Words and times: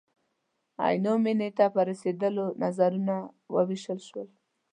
عینو 0.85 1.13
مېنې 1.23 1.49
ته 1.57 1.65
په 1.73 1.81
رسېدلو 1.89 2.45
نظرونه 2.61 3.15
ووېشل 3.53 3.99
شول. 4.07 4.27